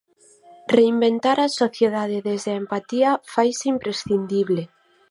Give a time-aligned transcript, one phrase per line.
[0.75, 4.61] Reinventar a sociedade desde a empatía faise imprescindible.